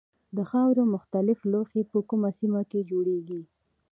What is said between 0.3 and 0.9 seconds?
د خاورو